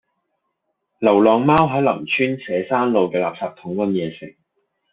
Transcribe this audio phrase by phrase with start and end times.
[0.97, 4.35] 流浪貓喺林村社山路嘅垃圾桶搵野食